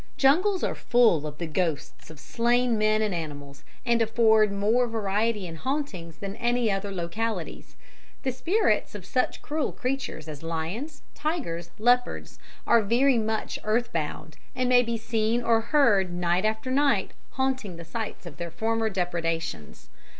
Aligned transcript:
Jungles 0.17 0.63
are 0.63 0.73
full 0.73 1.27
of 1.27 1.37
the 1.37 1.45
ghosts 1.45 2.09
of 2.09 2.19
slain 2.19 2.75
men 2.75 3.03
and 3.03 3.13
animals, 3.13 3.63
and 3.85 4.01
afford 4.01 4.51
more 4.51 4.87
variety 4.87 5.45
in 5.45 5.57
hauntings 5.57 6.17
than 6.17 6.35
any 6.37 6.71
other 6.71 6.89
localities. 6.89 7.75
The 8.23 8.31
spirits 8.31 8.95
of 8.95 9.05
such 9.05 9.43
cruel 9.43 9.71
creatures 9.71 10.27
as 10.27 10.41
lions, 10.41 11.03
tigers, 11.13 11.69
leopards, 11.77 12.39
are 12.65 12.81
very 12.81 13.19
much 13.19 13.59
earth 13.63 13.93
bound, 13.93 14.37
and 14.55 14.67
may 14.67 14.81
be 14.81 14.97
seen 14.97 15.43
or 15.43 15.61
heard 15.61 16.11
night 16.11 16.45
after 16.45 16.71
night 16.71 17.11
haunting 17.33 17.75
the 17.77 17.85
sites 17.85 18.25
of 18.25 18.37
their 18.37 18.49
former 18.49 18.89
depredations. 18.89 19.89